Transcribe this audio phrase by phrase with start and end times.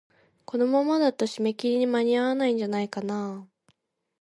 [0.45, 3.71] このままだと、締め切りに間に合わないんじゃないかなあ。